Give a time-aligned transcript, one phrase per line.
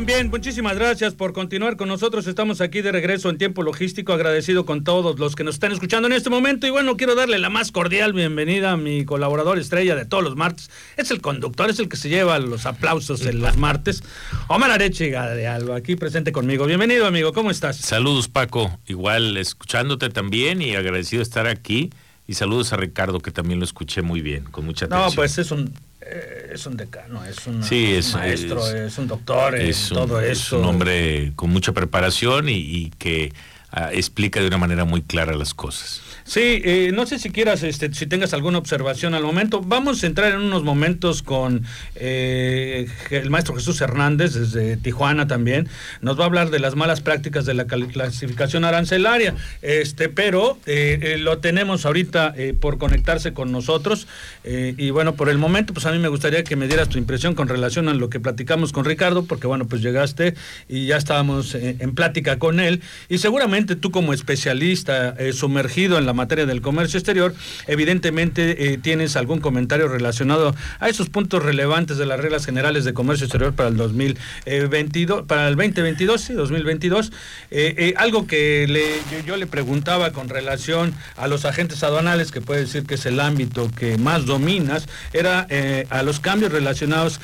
[0.00, 2.26] Bien, bien, muchísimas gracias por continuar con nosotros.
[2.26, 6.08] Estamos aquí de regreso en tiempo logístico, agradecido con todos los que nos están escuchando
[6.08, 6.66] en este momento.
[6.66, 10.36] Y bueno, quiero darle la más cordial bienvenida a mi colaborador estrella de todos los
[10.36, 10.70] martes.
[10.96, 14.02] Es el conductor, es el que se lleva los aplausos en los martes.
[14.48, 16.64] Omar Arechiga de Alba, aquí presente conmigo.
[16.64, 17.76] Bienvenido, amigo, ¿cómo estás?
[17.76, 18.78] Saludos, Paco.
[18.86, 21.90] Igual escuchándote también y agradecido de estar aquí.
[22.26, 25.10] Y saludos a Ricardo, que también lo escuché muy bien, con mucha atención.
[25.10, 29.88] No, pues es un es un decano, es un es, maestro, es, un doctor, es
[29.88, 30.32] todo eso.
[30.32, 33.32] Es un hombre con mucha preparación y, que
[33.70, 36.02] ah, explica de una manera muy clara las cosas.
[36.24, 39.60] Sí, eh, no sé si quieras, este, si tengas alguna observación al momento.
[39.60, 45.68] Vamos a entrar en unos momentos con eh, el maestro Jesús Hernández desde Tijuana también.
[46.00, 49.34] Nos va a hablar de las malas prácticas de la clasificación arancelaria.
[49.62, 54.06] Este, pero eh, lo tenemos ahorita por conectarse con nosotros.
[54.44, 57.34] y bueno, por el momento, pues a mí me gustaría que me dieras tu impresión
[57.34, 60.34] con relación a lo que platicamos con Ricardo, porque bueno, pues llegaste
[60.68, 62.82] y ya estábamos en plática con él.
[63.08, 67.34] Y seguramente tú como especialista sumergido en la materia del comercio exterior,
[67.66, 72.94] evidentemente eh, tienes algún comentario relacionado a esos puntos relevantes de las reglas generales de
[72.94, 77.12] comercio exterior para el 2022, para el 2022, sí, 2022.
[77.50, 78.82] Eh, eh, algo que le,
[79.26, 83.20] yo, le preguntaba con relación a los agentes aduanales, que puede decir que es el
[83.20, 85.46] ámbito que más dominas, era
[85.90, 87.20] a los cambios relacionados,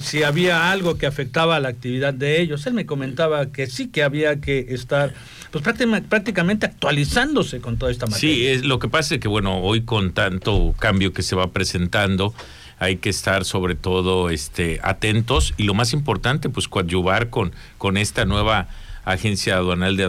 [0.00, 2.66] si había algo que afectaba a la actividad de ellos.
[2.66, 5.14] Él me comentaba que sí que había que estar
[5.50, 5.64] pues
[6.08, 8.23] prácticamente actualizándose con toda esta materia.
[8.24, 11.48] Sí, es, lo que pasa es que, bueno, hoy con tanto cambio que se va
[11.48, 12.32] presentando,
[12.78, 17.96] hay que estar sobre todo este, atentos y lo más importante, pues coadyuvar con, con
[17.96, 18.68] esta nueva
[19.04, 20.04] Agencia Aduanal de,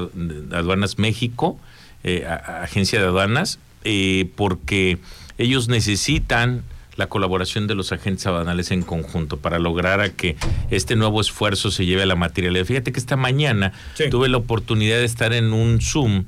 [0.56, 1.60] Aduanas México,
[2.04, 4.98] eh, Agencia de Aduanas, eh, porque
[5.38, 6.64] ellos necesitan
[6.96, 10.38] la colaboración de los agentes aduanales en conjunto para lograr a que
[10.72, 12.64] este nuevo esfuerzo se lleve a la materialidad.
[12.64, 13.74] Fíjate que esta mañana
[14.10, 16.24] tuve la oportunidad de estar en un Zoom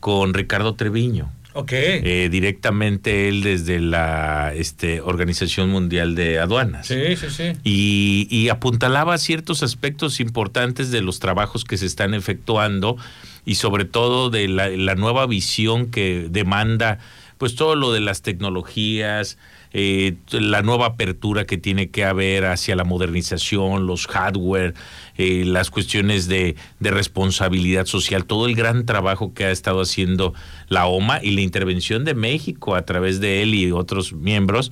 [0.00, 1.30] con Ricardo Treviño.
[1.52, 1.72] Ok.
[1.72, 6.86] Eh, directamente él desde la este, Organización Mundial de Aduanas.
[6.86, 7.52] Sí, sí, sí.
[7.64, 12.96] Y, y apuntalaba ciertos aspectos importantes de los trabajos que se están efectuando
[13.44, 16.98] y sobre todo de la, la nueva visión que demanda
[17.40, 19.38] pues todo lo de las tecnologías,
[19.72, 24.74] eh, la nueva apertura que tiene que haber hacia la modernización, los hardware,
[25.16, 30.34] eh, las cuestiones de, responsabilidad social, todo el gran trabajo que ha estado haciendo
[30.68, 34.70] la OMA y la intervención de México a través de él y otros miembros.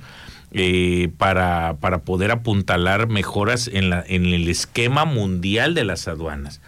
[0.51, 6.59] Eh, para, para poder apuntalar mejoras en, la, en el esquema mundial de las aduanas.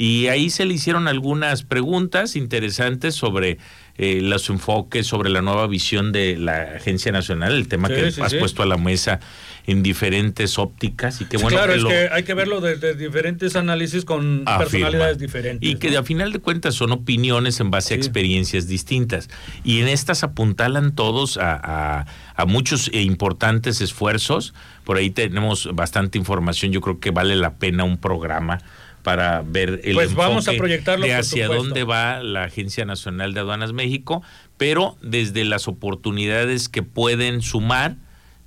[0.00, 3.58] Y ahí se le hicieron algunas preguntas interesantes sobre
[3.98, 8.32] eh, los enfoques, sobre la nueva visión de la Agencia Nacional, el tema que has
[8.32, 9.20] puesto a la mesa
[9.66, 14.06] en diferentes ópticas y que bueno claro es que hay que verlo desde diferentes análisis
[14.06, 18.66] con personalidades diferentes y que a final de cuentas son opiniones en base a experiencias
[18.66, 19.28] distintas.
[19.64, 22.06] Y en estas apuntalan todos a,
[22.36, 24.54] a muchos e importantes esfuerzos.
[24.84, 26.72] Por ahí tenemos bastante información.
[26.72, 28.62] Yo creo que vale la pena un programa
[29.02, 33.40] para ver el pues vamos a proyectarlo de hacia dónde va la Agencia Nacional de
[33.40, 34.22] Aduanas México,
[34.56, 37.96] pero desde las oportunidades que pueden sumar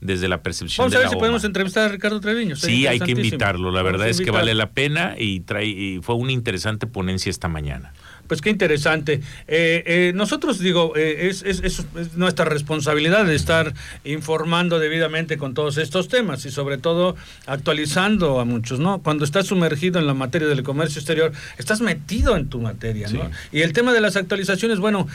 [0.03, 2.55] desde la percepción Vamos a ver si podemos entrevistar a Ricardo Treviño.
[2.55, 3.71] Sí, hay que invitarlo.
[3.71, 7.47] La verdad es que vale la pena y trae y fue una interesante ponencia esta
[7.47, 7.93] mañana.
[8.27, 9.21] Pues qué interesante.
[9.47, 11.85] Eh, eh, nosotros, digo, eh, es, es,
[12.15, 13.73] nuestra responsabilidad de estar
[14.05, 19.01] informando debidamente con todos estos temas y sobre todo actualizando a muchos, ¿no?
[19.01, 23.29] Cuando estás sumergido en la materia del comercio exterior, estás metido en tu materia, ¿no?
[23.51, 25.07] Y el tema de las actualizaciones, bueno,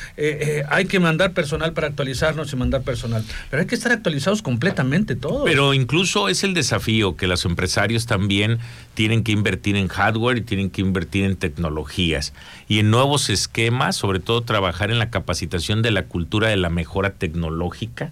[0.69, 5.17] hay que mandar personal para actualizarnos y mandar personal, pero hay que estar actualizados completamente
[5.17, 5.43] todos.
[5.45, 8.59] Pero incluso es el desafío que los empresarios también
[8.95, 12.33] tienen que invertir en hardware y tienen que invertir en tecnologías
[12.69, 16.69] y en nuevos esquemas, sobre todo trabajar en la capacitación de la cultura de la
[16.69, 18.11] mejora tecnológica,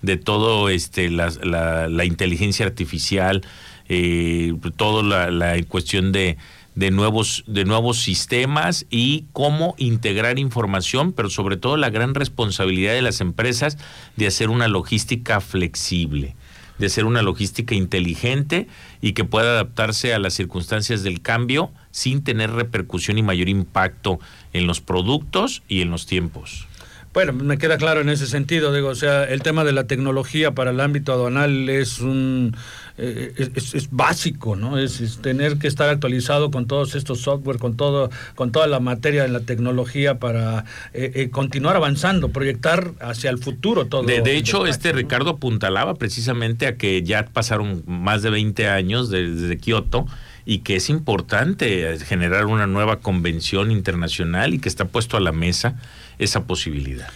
[0.00, 3.42] de todo este la, inteligencia artificial,
[3.88, 6.36] eh, todo la, la cuestión de,
[6.76, 12.92] de nuevos, de nuevos sistemas y cómo integrar información, pero sobre todo la gran responsabilidad
[12.92, 13.76] de las empresas
[14.16, 16.36] de hacer una logística flexible
[16.78, 18.66] de ser una logística inteligente
[19.00, 24.18] y que pueda adaptarse a las circunstancias del cambio sin tener repercusión y mayor impacto
[24.52, 26.66] en los productos y en los tiempos.
[27.12, 30.52] Bueno, me queda claro en ese sentido, digo, o sea, el tema de la tecnología
[30.52, 32.56] para el ámbito aduanal es un
[32.98, 34.78] eh, es, básico, ¿no?
[34.78, 39.22] Es, tener que estar actualizado con todos estos software, con todo, con toda la materia
[39.22, 44.02] de la tecnología para eh, eh, continuar avanzando, proyectar hacia el futuro todo.
[44.02, 49.56] De, hecho, este Ricardo apuntalaba precisamente a que ya pasaron más de 20 años desde
[49.58, 50.06] Kioto
[50.44, 55.32] y que es importante generar una nueva convención internacional y que está puesto a la
[55.32, 55.76] mesa
[56.18, 57.08] esa posibilidad.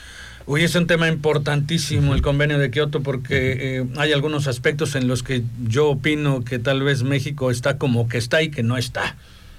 [0.47, 5.09] Uy, es un tema importantísimo el convenio de Kioto porque eh, hay algunos aspectos en
[5.09, 8.77] los que yo opino que tal vez México está como que está y que no
[8.77, 9.17] está.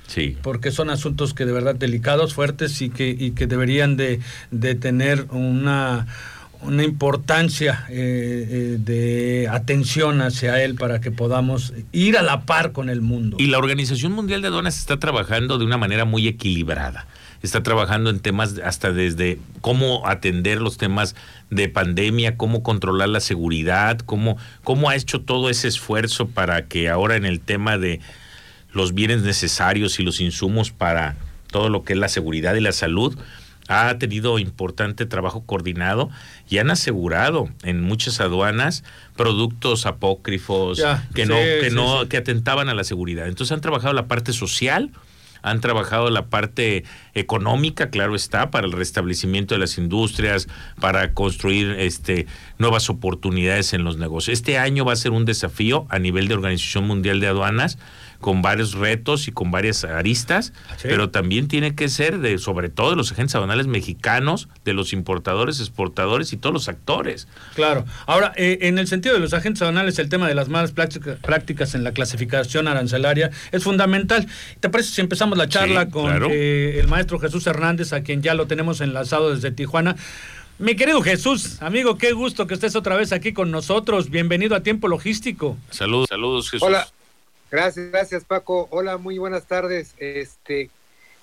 [0.07, 0.37] Sí.
[0.41, 4.75] Porque son asuntos que de verdad delicados, fuertes y que, y que deberían de, de
[4.75, 6.07] tener una
[6.61, 7.95] una importancia eh,
[8.49, 13.37] eh, de atención hacia él para que podamos ir a la par con el mundo.
[13.39, 17.07] Y la Organización Mundial de Aduanas está trabajando de una manera muy equilibrada.
[17.43, 21.15] Está trabajando en temas hasta desde cómo atender los temas
[21.51, 26.89] de pandemia, cómo controlar la seguridad, cómo, cómo ha hecho todo ese esfuerzo para que
[26.89, 27.99] ahora en el tema de
[28.71, 31.15] los bienes necesarios y los insumos para
[31.51, 33.17] todo lo que es la seguridad y la salud,
[33.67, 36.09] ha tenido importante trabajo coordinado
[36.49, 38.83] y han asegurado en muchas aduanas
[39.15, 40.81] productos apócrifos
[41.13, 43.27] que no que no que atentaban a la seguridad.
[43.27, 44.91] Entonces han trabajado la parte social,
[45.41, 46.83] han trabajado la parte
[47.13, 50.47] económica, claro está, para el restablecimiento de las industrias,
[50.79, 52.27] para construir este
[52.57, 54.33] nuevas oportunidades en los negocios.
[54.33, 57.77] Este año va a ser un desafío a nivel de Organización Mundial de Aduanas
[58.19, 62.91] con varios retos y con varias aristas, pero también tiene que ser de, sobre todo
[62.91, 67.27] de los agentes aduanales mexicanos, de los importadores, exportadores y todos los actores.
[67.55, 67.85] Claro.
[68.05, 71.75] Ahora, eh, en el sentido de los agentes aduanales, el tema de las malas prácticas
[71.75, 74.27] en la clasificación arancelaria es fundamental.
[74.59, 78.33] ¿Te parece si empezamos la charla con eh, el maestro Jesús Hernández, a quien ya
[78.33, 79.95] lo tenemos enlazado desde Tijuana?
[80.59, 84.09] Mi querido Jesús, amigo, qué gusto que estés otra vez aquí con nosotros.
[84.09, 85.55] Bienvenido a Tiempo Logístico.
[85.69, 86.67] Saludos, saludos, Jesús.
[86.67, 86.87] Hola,
[87.49, 88.67] Gracias, gracias Paco.
[88.71, 89.93] Hola, muy buenas tardes.
[89.97, 90.69] Este,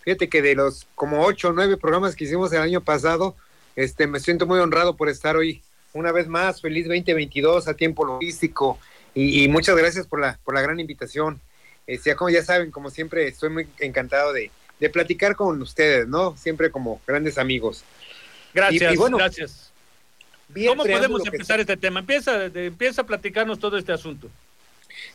[0.03, 3.37] fíjate que de los como ocho o nueve programas que hicimos el año pasado,
[3.77, 5.63] este, me siento muy honrado por estar hoy
[5.93, 6.61] una vez más.
[6.61, 8.79] Feliz 2022 a tiempo logístico
[9.15, 11.41] y, muchas gracias por la, por la gran invitación.
[11.87, 14.51] Este, como ya saben, como siempre, estoy muy encantado de,
[14.81, 16.37] de platicar con ustedes, ¿no?
[16.37, 17.85] Siempre como grandes amigos.
[18.53, 19.73] Gracias, bueno, gracias.
[20.67, 22.01] ¿Cómo podemos empezar este tema?
[22.01, 24.31] Empieza, empieza a platicarnos todo este asunto.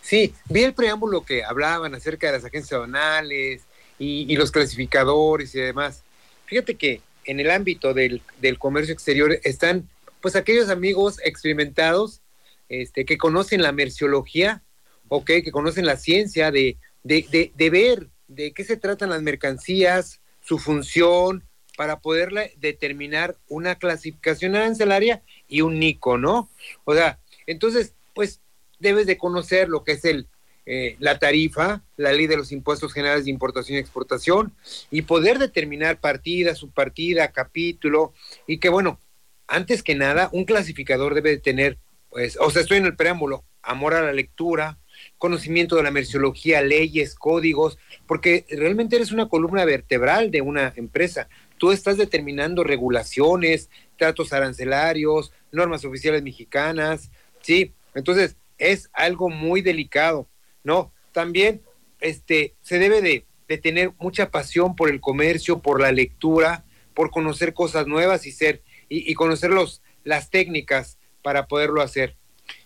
[0.01, 3.61] Sí, vi el preámbulo que hablaban acerca de las agencias aduanales
[3.97, 6.03] y, los clasificadores y demás.
[6.45, 8.21] Fíjate que en el ámbito del,
[8.57, 9.87] comercio exterior están
[10.21, 12.21] pues aquellos amigos experimentados
[12.69, 14.61] este, que conocen la merciología,
[15.07, 20.19] okay, que conocen la ciencia de, de, de, ver de qué se tratan las mercancías,
[20.41, 21.43] su función,
[21.77, 26.49] para poderle determinar una clasificación arancelaria y un NICO, ¿no?
[26.83, 28.41] O sea, entonces, pues
[28.79, 30.27] debes de conocer lo que es el,
[30.65, 34.53] eh, la tarifa, la ley de los impuestos generales de importación y exportación,
[34.91, 38.13] y poder determinar partida, subpartida, capítulo,
[38.47, 38.99] y que bueno,
[39.47, 41.77] antes que nada, un clasificador debe de tener,
[42.09, 44.77] pues, o sea, estoy en el preámbulo, amor a la lectura,
[45.17, 51.29] conocimiento de la merciología, leyes, códigos, porque realmente eres una columna vertebral de una empresa.
[51.57, 57.73] Tú estás determinando regulaciones, tratos arancelarios, normas oficiales mexicanas, ¿sí?
[57.95, 60.27] Entonces, es algo muy delicado,
[60.63, 60.93] ¿no?
[61.11, 61.63] También
[61.99, 63.25] este, se debe de,
[63.57, 68.61] tener mucha pasión por el comercio, por la lectura, por conocer cosas nuevas y ser,
[68.89, 72.15] y, conocer los, las técnicas para poderlo hacer.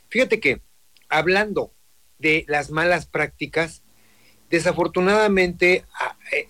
[0.10, 0.62] Fíjate que
[1.08, 1.74] hablando
[2.20, 3.82] de las malas prácticas,
[4.50, 5.86] desafortunadamente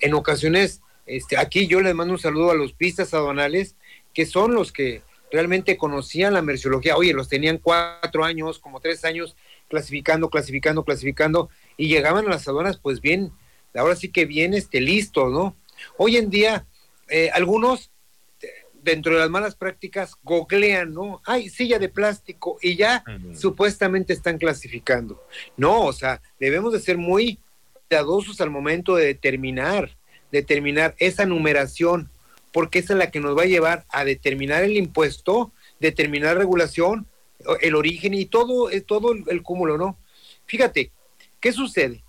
[0.02, 3.76] en ocasiones, este, aquí yo les mando un saludo a los pistas aduanales,
[4.16, 6.96] que son los que realmente conocían la merciología.
[6.96, 9.36] Oye, los tenían cuatro años, como tres años,
[9.68, 13.32] clasificando, clasificando, clasificando, y llegaban a las aduanas, pues bien,
[13.74, 15.56] ahora sí que bien este, listos, ¿no?
[15.98, 16.68] Hoy en día,
[17.10, 17.90] eh, algunos,
[18.84, 21.20] dentro de las malas prácticas, goglean, ¿no?
[21.26, 25.26] Ay, silla de plástico, y ya supuestamente están clasificando.
[25.58, 27.40] No, o sea, debemos de ser muy
[27.90, 29.98] cuidadosos al momento de determinar,
[30.32, 32.12] determinar esa numeración
[32.54, 37.08] porque esa es la que nos va a llevar a determinar el impuesto, determinar regulación,
[37.60, 39.98] el origen y todo, eh, todo el, cúmulo, ¿no?
[40.46, 40.92] Fíjate,
[41.42, 42.04] ¿qué sucede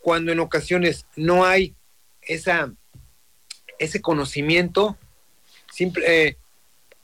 [0.00, 1.74] cuando en ocasiones no hay
[2.22, 2.72] esa,
[3.78, 4.96] ese conocimiento?
[6.06, 6.36] Eh,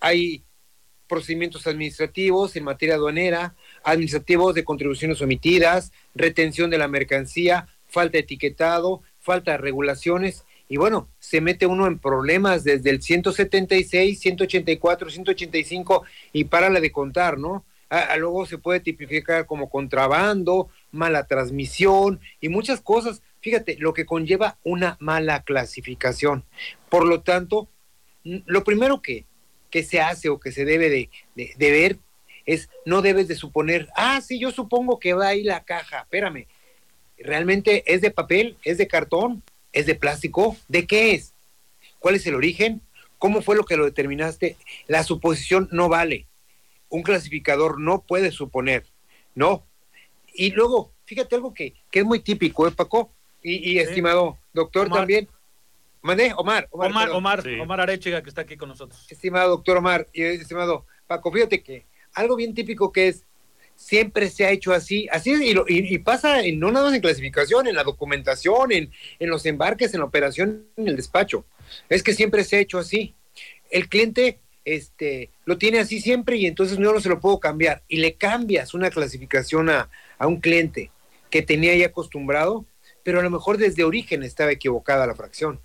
[0.01, 0.43] hay
[1.07, 8.21] procedimientos administrativos en materia aduanera, administrativos de contribuciones omitidas, retención de la mercancía, falta de
[8.21, 15.11] etiquetado, falta de regulaciones y bueno, se mete uno en problemas desde el 176, 184,
[15.11, 17.65] 185 y para la de contar, ¿no?
[18.19, 23.23] luego se puede tipificar como contrabando, mala transmisión y muchas cosas.
[23.41, 26.45] Fíjate, lo que conlleva una mala clasificación.
[26.89, 27.69] Por lo tanto,
[28.25, 29.25] lo primero que,
[29.71, 31.99] que se hace o que se debe de, de, ver
[32.45, 36.47] es, no debes de suponer, ah, sí, yo supongo que va ahí la caja, espérame,
[37.19, 39.45] ¿realmente es de papel, es de cartón,
[39.77, 40.57] es de plástico?
[40.69, 41.35] ¿De qué es?
[41.99, 42.81] ¿Cuál es el origen?
[43.19, 44.57] ¿Cómo fue lo que lo determinaste?
[44.87, 46.27] La suposición no vale.
[46.89, 48.87] Un clasificador no puede suponer,
[49.35, 49.65] no.
[50.33, 53.11] Y luego, fíjate algo que, que es muy típico, ¿eh, Paco?
[53.43, 55.29] Y, estimado doctor también.
[56.03, 56.33] ¿Mandé?
[56.37, 56.67] Omar.
[56.71, 59.07] Omar, Omar, Omar, Omar Arechiga, que está aquí con nosotros.
[59.11, 63.25] Estimado doctor Omar y estimado Paco, fíjate que algo bien típico que es,
[63.77, 67.69] siempre se ha hecho así, así y, y, pasa en, no nada más en clasificación,
[67.69, 71.45] en la documentación, en, en los embarques, en la operación, en el despacho.
[71.89, 73.15] Es que siempre se ha hecho así.
[73.71, 77.83] El cliente este, lo tiene así siempre y entonces no, no se lo puedo cambiar.
[77.87, 80.91] Y le cambias una clasificación a, a un cliente
[81.31, 82.65] que tenía ya acostumbrado,
[83.03, 85.61] pero a lo mejor desde origen estaba equivocada la fracción.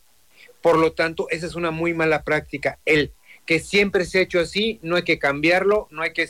[0.62, 2.78] Por lo tanto, esa es una muy mala práctica.
[2.86, 3.12] El
[3.46, 6.30] que siempre se ha hecho así, no hay que cambiarlo, no hay que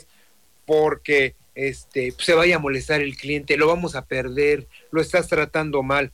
[0.64, 5.82] porque este se vaya a molestar el cliente, lo vamos a perder, lo estás tratando
[5.82, 6.12] mal.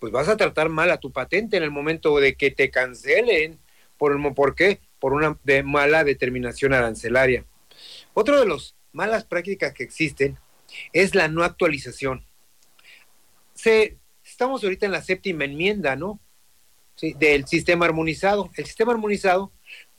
[0.00, 3.58] Pues vas a tratar mal a tu patente en el momento de que te cancelen.
[3.96, 4.80] ¿Por, ¿por qué?
[5.00, 7.44] Por una de mala determinación arancelaria.
[8.14, 10.38] Otro de las malas prácticas que existen
[10.92, 12.24] es la no actualización.
[13.54, 16.20] Se, estamos ahorita en la séptima enmienda, ¿no?
[16.94, 18.50] Sí, del sistema armonizado.
[18.56, 19.52] El sistema armonizado,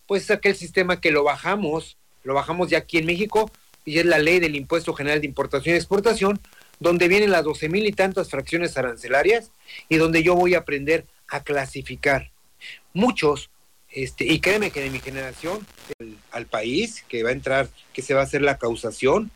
[0.07, 3.51] pues es aquel sistema que lo bajamos, lo bajamos ya aquí en México,
[3.89, 6.39] y es la ley del impuesto general de importación y exportación,
[6.79, 9.49] donde vienen las doce mil y tantas fracciones arancelarias
[9.89, 12.29] y donde yo voy a aprender a clasificar.
[12.93, 13.49] Muchos,
[13.89, 15.65] este, y créeme que de mi generación,
[16.29, 19.31] al país, que va a entrar, que se va a hacer la causación,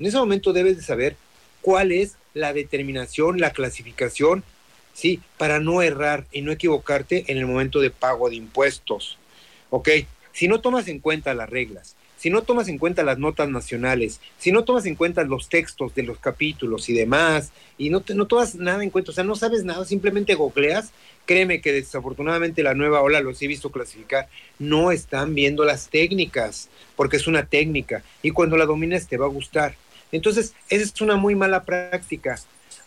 [0.00, 1.16] en ese momento debes de saber
[1.60, 4.42] cuál es la determinación, la clasificación,
[4.92, 5.20] ¿sí?
[5.38, 9.18] Para no errar y no equivocarte en el momento de pago de impuestos.
[9.70, 9.88] ¿Ok?
[10.32, 11.94] Si no tomas en cuenta las reglas,
[12.24, 15.94] si no tomas en cuenta las notas nacionales, si no tomas en cuenta los textos
[15.94, 19.36] de los capítulos y demás, y no, no tomas nada en cuenta, o sea, no
[19.36, 20.90] sabes nada, simplemente googleas,
[21.26, 26.70] créeme que desafortunadamente la nueva ola, los he visto clasificar, no están viendo las técnicas,
[26.96, 29.74] porque es una técnica, y cuando la domines te va a gustar.
[30.10, 32.40] Entonces, esa es una muy mala práctica.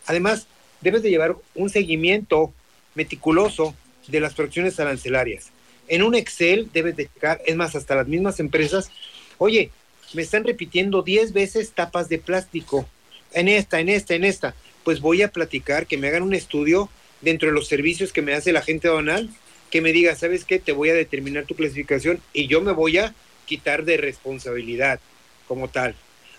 [0.07, 0.47] Además,
[0.81, 2.51] debes de llevar un seguimiento
[2.95, 3.75] meticuloso
[4.07, 5.51] de las fracciones arancelarias.
[5.89, 8.89] En un Excel debes de checar, es más, hasta las mismas empresas,
[9.37, 9.71] oye,
[10.13, 12.87] me están repitiendo 10 veces tapas de plástico,
[13.33, 14.55] en esta, en esta, en esta.
[14.83, 16.89] Pues voy a platicar, que me hagan un estudio
[17.21, 19.29] dentro de los servicios que me hace la gente donal,
[19.69, 20.59] que me diga, ¿sabes qué?
[20.59, 23.13] Te voy a determinar tu clasificación y yo me voy a
[23.45, 24.99] quitar de responsabilidad
[25.47, 25.95] como tal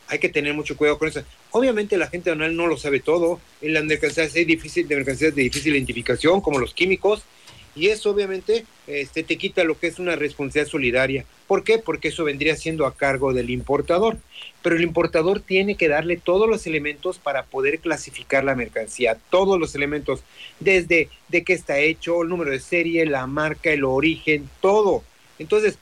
[0.09, 1.23] hay que tener mucho cuidado con eso.
[1.51, 5.35] Obviamente la gente donal no lo sabe todo, en las mercancías hay difícil, de mercancías
[5.35, 7.23] de difícil identificación, como los químicos,
[7.79, 11.25] y eso obviamente este, te quita lo que es una responsabilidad solidaria.
[11.47, 11.79] ¿Por qué?
[11.79, 14.19] Porque eso vendría siendo a cargo del importador.
[14.63, 19.61] Pero el importador tiene que darle todos los elementos para poder clasificar la mercancía, todos
[19.61, 20.25] los elementos,
[20.59, 25.05] desde de qué está hecho, el número de serie, la marca, el origen, todo.
[25.39, 25.79] Entonces,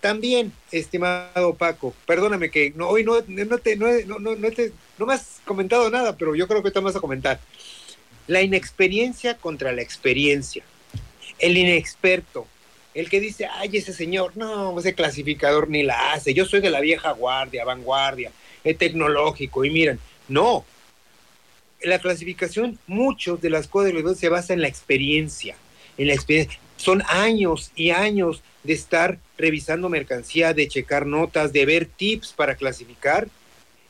[0.00, 3.86] también, estimado Paco, perdóname que no, hoy no, no, te, no,
[4.18, 7.38] no, te, no me has comentado nada, pero yo creo que te vas a comentar.
[8.26, 10.64] La inexperiencia contra la experiencia.
[11.38, 12.46] El inexperto,
[12.94, 16.70] el que dice, ay, ese señor, no, ese clasificador ni la hace, yo soy de
[16.70, 18.32] la vieja guardia, vanguardia,
[18.64, 20.64] es tecnológico, y miren, no.
[21.82, 25.56] La clasificación, muchos de las cosas de se basa en la experiencia,
[25.98, 26.58] en la experiencia.
[26.76, 32.56] Son años y años de estar revisando mercancía, de checar notas, de ver tips para
[32.56, 33.28] clasificar,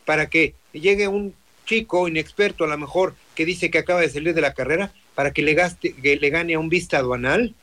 [0.05, 1.35] para que llegue un
[1.65, 5.33] chico inexperto a lo mejor que dice que acaba de salir de la carrera, para
[5.33, 7.55] que le, gaste, que le gane a un vista aduanal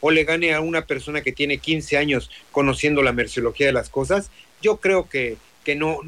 [0.00, 3.88] o le gane a una persona que tiene 15 años conociendo la merciología de las
[3.88, 4.30] cosas,
[4.62, 5.98] yo creo que, que no,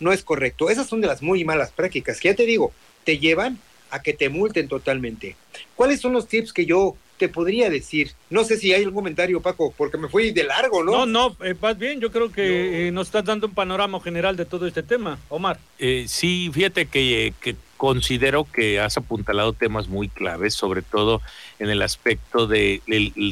[0.00, 0.68] no es correcto.
[0.68, 2.72] Esas son de las muy malas prácticas que ya te digo,
[3.04, 3.58] te llevan
[3.90, 5.34] a que te multen totalmente.
[5.74, 8.12] ¿Cuáles son los tips que yo te podría decir.
[8.30, 11.04] No sé si hay algún comentario, Paco, porque me fui de largo, ¿no?
[11.04, 12.00] No, no, eh, vas bien.
[12.00, 15.58] Yo creo que eh, nos estás dando un panorama general de todo este tema, Omar.
[15.78, 17.34] Eh, sí, fíjate que,
[17.78, 21.22] considero que has apuntalado temas muy claves, sobre todo
[21.58, 22.82] en el aspecto de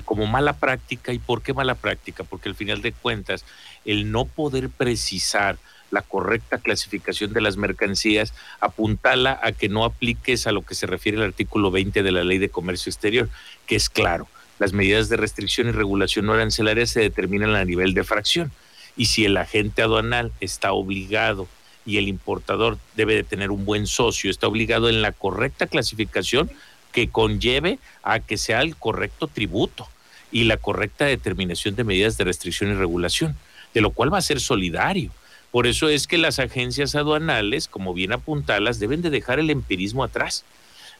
[0.04, 1.12] como mala práctica.
[1.12, 2.24] ¿Y por qué mala práctica?
[2.24, 3.44] Porque al final de cuentas,
[3.84, 5.58] el no poder precisar
[5.90, 10.86] la correcta clasificación de las mercancías, apuntala a que no apliques a lo que se
[10.86, 13.28] refiere el artículo 20 de la Ley de Comercio Exterior,
[13.66, 17.94] que es claro, las medidas de restricción y regulación no arancelaria se determinan a nivel
[17.94, 18.52] de fracción.
[18.96, 21.48] Y si el agente aduanal está obligado
[21.86, 26.50] y el importador debe de tener un buen socio, está obligado en la correcta clasificación
[26.92, 29.88] que conlleve a que sea el correcto tributo
[30.32, 33.36] y la correcta determinación de medidas de restricción y regulación,
[33.72, 35.12] de lo cual va a ser solidario.
[35.50, 40.04] Por eso es que las agencias aduanales, como bien apuntalas, deben de dejar el empirismo
[40.04, 40.44] atrás.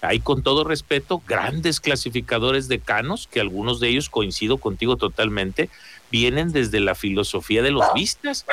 [0.01, 5.71] Hay, con todo respeto, grandes clasificadores de canos, que algunos de ellos, coincido contigo totalmente,
[6.11, 8.47] vienen desde la filosofía de los vistas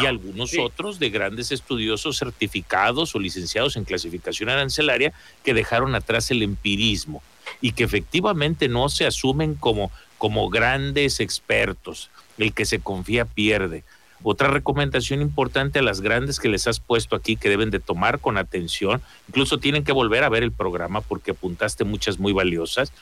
[0.00, 6.30] y algunos otros de grandes estudiosos certificados o licenciados en clasificación arancelaria que dejaron atrás
[6.30, 7.22] el empirismo
[7.60, 12.10] y que efectivamente no se asumen como, como grandes expertos.
[12.38, 13.84] El que se confía pierde.
[14.22, 18.18] Otra recomendación importante a las grandes que les has puesto aquí que deben de tomar
[18.18, 22.92] con atención, incluso tienen que volver a ver el programa porque apuntaste muchas muy valiosas,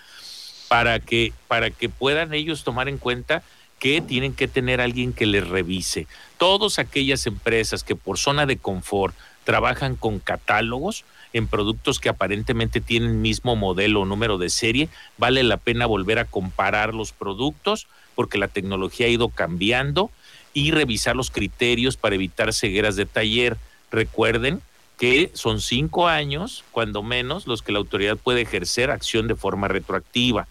[0.68, 3.42] para que, para que puedan ellos tomar en cuenta
[3.78, 6.06] que tienen que tener alguien que les revise.
[6.37, 12.80] Todas aquellas empresas que por zona de confort trabajan con catálogos en productos que aparentemente
[12.80, 17.87] tienen mismo modelo o número de serie, vale la pena volver a comparar los productos
[18.14, 20.10] porque la tecnología ha ido cambiando
[20.58, 23.56] y revisar los criterios para evitar cegueras de taller.
[23.90, 24.60] Recuerden
[24.98, 29.68] que son cinco años, cuando menos, los que la autoridad puede ejercer acción de forma
[29.68, 30.48] retroactiva.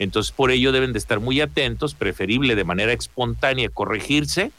[0.00, 4.50] Entonces, por ello deben de estar muy atentos, preferible de manera espontánea corregirse.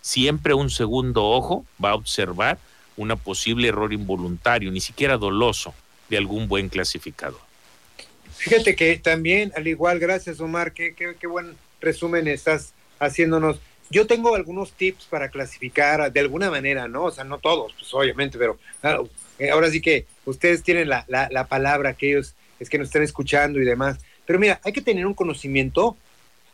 [0.00, 2.58] Siempre un segundo ojo va a observar
[2.96, 5.74] un posible error involuntario, ni siquiera doloso,
[6.08, 7.40] de algún buen clasificador.
[8.34, 13.58] Fíjate que también, al igual, gracias Omar, qué, qué, buen resumen estás haciéndonos.
[13.90, 17.04] Yo tengo algunos tips para clasificar de alguna manera, ¿no?
[17.04, 18.58] O sea, no todos, pues obviamente, pero
[19.38, 23.02] eh, ahora sí que ustedes tienen la, la, la palabra, aquellos es que nos están
[23.02, 23.98] escuchando y demás.
[24.26, 25.96] Pero mira, hay que tener un conocimiento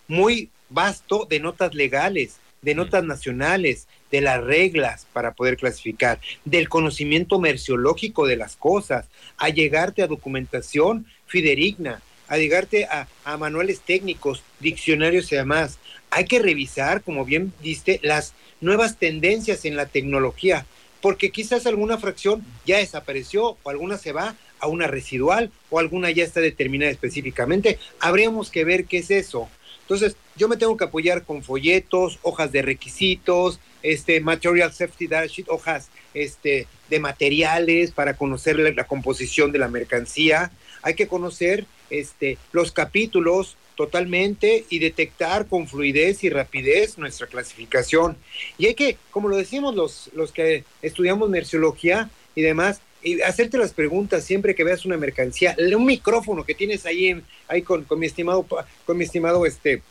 [0.07, 6.69] muy vasto de notas legales, de notas nacionales, de las reglas para poder clasificar, del
[6.69, 13.81] conocimiento merciológico de las cosas, a llegarte a documentación fidedigna, a llegarte a, a manuales
[13.81, 15.79] técnicos, diccionarios y demás.
[16.15, 20.65] Hay que revisar, como bien diste, las nuevas tendencias en la tecnología,
[21.01, 26.13] porque quizás alguna fracción ya desapareció o alguna se va a una residual o alguna
[26.13, 27.81] ya está determinada específicamente.
[27.99, 29.49] Habríamos que ver qué es eso.
[29.81, 35.27] Entonces, yo me tengo que apoyar con folletos, hojas de requisitos, este material safety data
[35.27, 40.53] sheet, hojas este, de materiales para conocer la, composición de la mercancía.
[40.83, 48.17] Hay que conocer este, los capítulos totalmente y detectar con fluidez y rapidez nuestra clasificación.
[48.59, 53.59] Y hay que, como lo decimos los, los que estudiamos merciología y demás, y hacerte
[53.59, 57.85] las preguntas siempre que veas una mercancía, un micrófono que tienes ahí, en, ahí con,
[57.85, 58.47] con mi estimado,
[58.87, 59.83] con mi estimado este,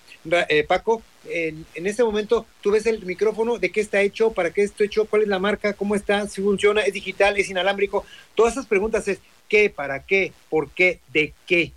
[0.50, 4.52] eh, Paco, en, en, este momento tú ves el micrófono, de qué está hecho, para
[4.52, 8.04] qué está hecho, cuál es la marca, cómo está, si funciona, es digital, es inalámbrico.
[8.34, 11.72] Todas esas preguntas es qué, para qué, por qué, de qué.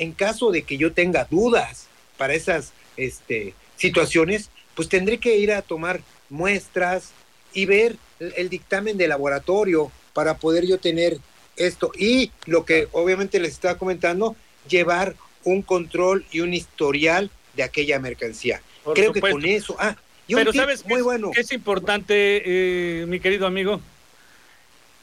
[0.00, 1.86] En caso de que yo tenga dudas
[2.16, 7.10] para esas este, situaciones, pues tendré que ir a tomar muestras
[7.52, 11.18] y ver el dictamen de laboratorio para poder yo tener
[11.56, 11.92] esto.
[11.98, 14.36] Y lo que obviamente les estaba comentando,
[14.70, 18.62] llevar un control y un historial de aquella mercancía.
[18.94, 19.76] Creo que con eso.
[19.78, 21.30] Ah, Pero sabes muy bueno.
[21.36, 23.82] es importante, eh, mi querido amigo,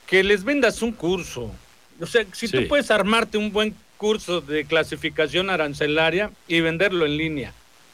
[0.07, 1.51] que les vendas un curso.
[2.01, 7.17] O sea, si tú puedes armarte un buen curso de clasificación arancelaria y venderlo en
[7.17, 7.53] línea,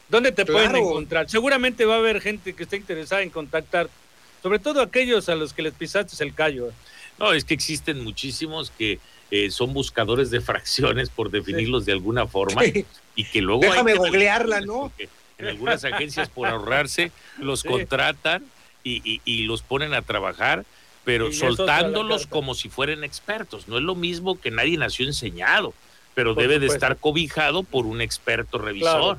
[0.09, 1.29] ¿dónde te pueden encontrar?
[1.29, 3.89] Seguramente va a haber gente que esté interesada en contactar,
[4.41, 6.71] sobre todo aquellos a los que les pisaste el callo.
[7.19, 8.99] No, es que existen muchísimos que
[9.31, 12.61] eh, son buscadores de fracciones, por definirlos de alguna forma,
[13.15, 13.61] y que luego...
[13.61, 14.91] Déjame googlearla, ¿no?
[15.37, 18.43] En algunas agencias, por ahorrarse, los contratan
[18.83, 20.65] y, los ponen a trabajar,
[21.03, 23.67] pero soltándolos como si fueran expertos.
[23.67, 25.73] No es lo mismo que nadie nació enseñado,
[26.15, 29.17] pero debe de estar cobijado por un experto revisor.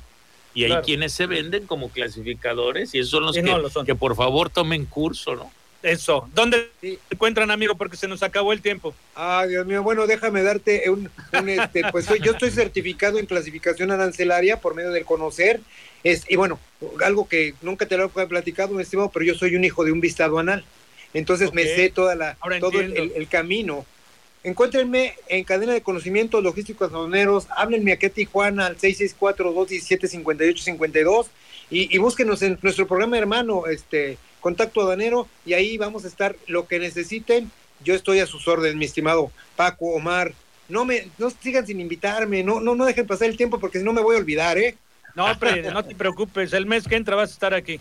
[0.55, 4.51] y hay quienes se venden como clasificadores y esos son los que, que por favor
[4.51, 5.51] tomen curso, ¿no?
[5.85, 6.27] Eso.
[6.35, 7.75] ¿Dónde se encuentran, amigo?
[7.75, 8.95] Porque se nos acabó el tiempo.
[9.15, 9.83] Ah, Dios mío.
[9.83, 11.11] Bueno, déjame darte un,
[11.47, 15.61] este, pues yo estoy certificado en clasificación arancelaria por medio del conocer.
[16.03, 16.59] Es, y bueno,
[17.05, 19.93] algo que nunca te lo he platicado, mi estimado, pero yo soy un hijo de
[19.93, 20.65] un vistado anal.
[21.13, 23.85] Entonces me sé toda la, todo el, camino.
[24.45, 27.47] Encuéntrenme en cadena de conocimiento logísticos aduaneros.
[27.57, 31.29] Háblenme aquí a Tijuana al 664-217-5852
[31.71, 36.37] y, y búsquenos en nuestro programa hermano, este contacto aduanero y ahí vamos a estar
[36.47, 37.51] lo que necesiten.
[37.83, 40.35] Yo estoy a sus órdenes, mi estimado Paco, Omar.
[40.69, 43.85] No me no sigan sin invitarme, no no no dejen pasar el tiempo porque si
[43.85, 44.77] no me voy a olvidar, ¿eh?
[45.15, 47.81] No, hombre, no te preocupes, el mes que entra vas a estar aquí.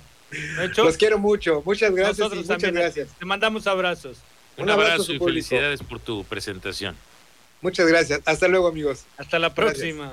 [0.78, 2.34] Los quiero mucho, muchas gracias.
[2.34, 3.10] muchas gracias.
[3.19, 4.19] Te mandamos abrazos.
[4.57, 6.95] Un, abrazo, y felicidades por tu presentación.
[7.61, 8.21] Muchas gracias.
[8.25, 9.05] Hasta luego, amigos.
[9.17, 10.11] Hasta la próxima.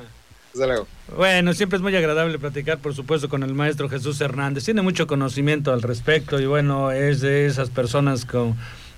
[0.53, 0.88] Hasta luego.
[1.16, 4.64] Bueno, siempre es muy agradable platicar, por supuesto, con el maestro Jesús Hernández.
[4.64, 8.53] Tiene mucho conocimiento al respecto y bueno, es de esas personas que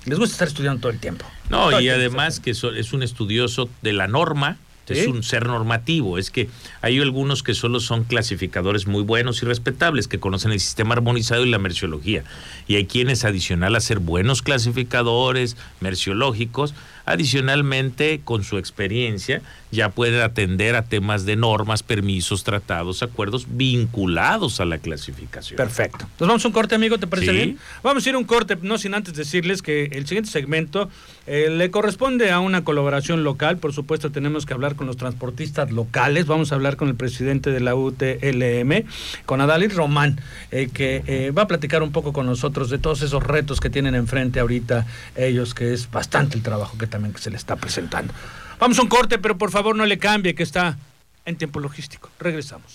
[0.06, 1.24] les gusta estar estudiando todo el tiempo.
[1.50, 6.30] No, y además que es un estudioso de la norma, es un ser normativo, es
[6.30, 6.48] que
[6.80, 11.44] hay algunos que solo son clasificadores muy buenos y respetables, que conocen el sistema armonizado
[11.44, 12.24] y la merciología.
[12.66, 20.20] Y hay quienes, adicional a ser buenos clasificadores merciológicos, adicionalmente, con su experiencia, ya pueden
[20.20, 25.56] atender a temas de normas, permisos, tratados, acuerdos vinculados a la clasificación.
[25.56, 26.06] Perfecto.
[26.20, 27.58] Nos vamos a un corte, amigo, ¿te parece bien?
[27.82, 30.90] Vamos a ir a un corte, no sin antes decirles que el siguiente segmento
[31.26, 33.56] eh, le corresponde a una colaboración local.
[33.56, 36.26] Por supuesto, tenemos que hablar con los transportistas locales.
[36.26, 38.84] Vamos a hablar con el presidente de la UTLM,
[39.24, 43.00] con Adalir Román, eh, que eh, va a platicar un poco con nosotros de todos
[43.02, 44.86] esos retos que tienen enfrente ahorita
[45.16, 48.12] ellos, que es bastante el trabajo que también se le está presentando.
[48.60, 50.76] Vamos a un corte, pero por favor no le cambie, que está
[51.24, 52.10] en tiempo logístico.
[52.20, 52.74] Regresamos.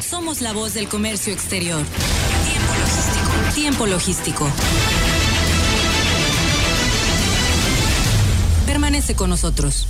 [0.00, 1.82] Somos la voz del comercio exterior.
[2.44, 3.54] Tiempo logístico.
[3.54, 4.52] Tiempo logístico.
[8.66, 9.88] Permanece con nosotros.